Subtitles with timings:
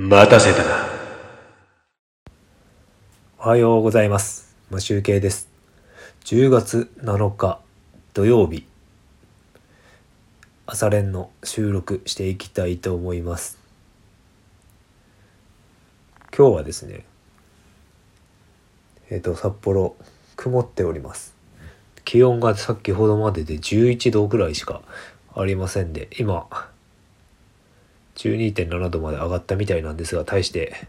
[0.00, 0.86] 待たせたな。
[3.40, 4.54] おはようございます。
[4.70, 5.48] マシュウケイです。
[6.24, 7.58] 10月7日
[8.14, 8.64] 土曜日、
[10.66, 13.58] 朝練の収録していきたいと思います。
[16.32, 17.04] 今日はですね、
[19.10, 19.96] えっ、と、札幌、
[20.36, 21.34] 曇っております。
[22.04, 24.80] 気温がさっきほどまでで11度ぐらいしか
[25.34, 26.46] ありませんで、今、
[28.18, 30.88] 12.7度まで上がったみたいなんですが、大して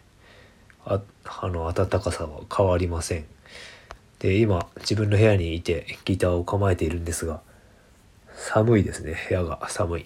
[0.85, 3.25] ああの暖かさは変わりません。
[4.19, 7.41] で今自分の部屋にいてギターを構えているんですが
[8.35, 9.15] 寒いですね。
[9.29, 10.05] 部屋が寒い。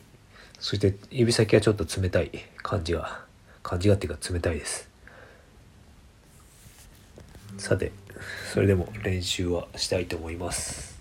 [0.59, 3.21] そして指先はちょっと冷たい感じが
[3.63, 4.89] 感じがっていうか冷たいです。
[7.57, 7.91] さて
[8.53, 10.92] それでも練習はしたいと思います。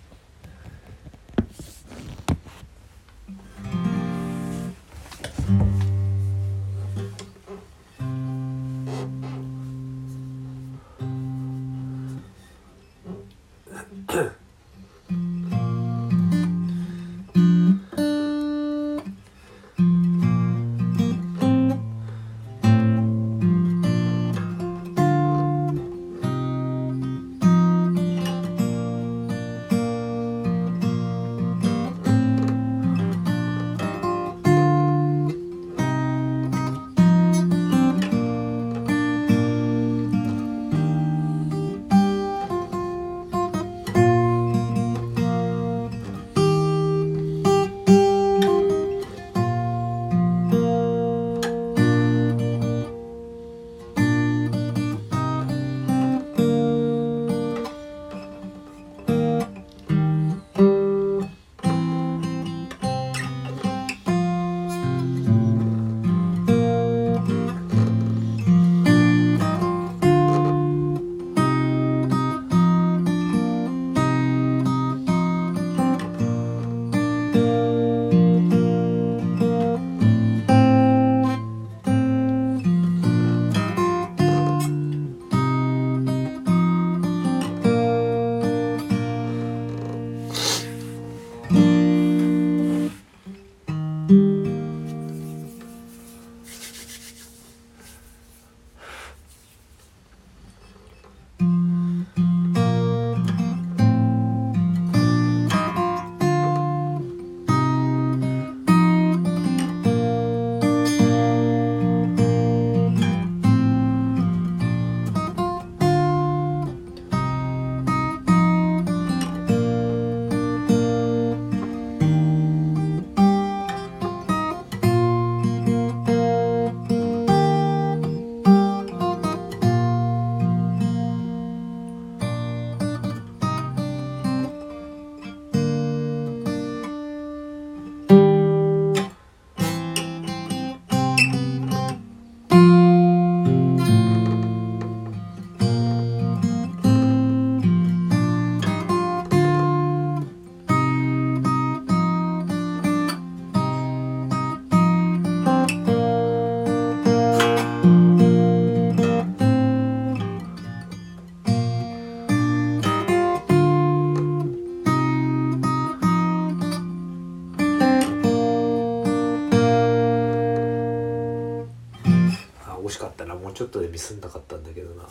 [174.03, 175.07] 住んなかったんだけどな。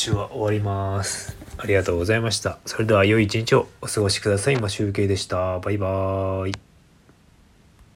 [0.00, 1.36] 週は終わります。
[1.58, 2.58] ありがとうございました。
[2.64, 4.54] それでは良い一日をお過ごしください。
[4.54, 5.58] 今集計でした。
[5.58, 6.69] バイバーイ。